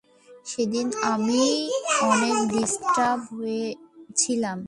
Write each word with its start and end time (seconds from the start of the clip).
সেদিন 0.45 0.87
আমি 1.13 1.43
অনেক 2.03 2.35
ডিস্টার্বড 2.51 3.43
ছিলাম। 4.15 4.57